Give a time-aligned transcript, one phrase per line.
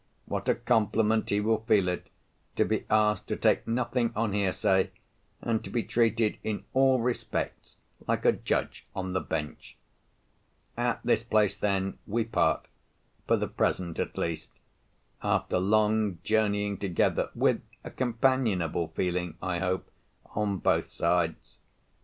[0.25, 2.09] what a compliment he will feel it,
[2.55, 4.89] to be asked to take nothing on hear say,
[5.41, 7.77] and to be treated in all respects
[8.07, 9.77] like a Judge on the bench.
[10.75, 17.91] At this place, then, we part—for the present, at least—after long journeying together, with a
[17.91, 19.87] companionable feeling, I hope,
[20.33, 21.59] on both sides.